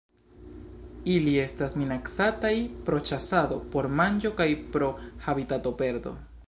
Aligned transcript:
Ili 1.15 1.33
estas 1.41 1.75
minacataj 1.81 2.53
pro 2.89 3.03
ĉasado 3.11 3.61
por 3.75 3.93
manĝo 4.01 4.35
kaj 4.43 4.53
pro 4.77 4.93
habitatoperdo. 5.29 6.19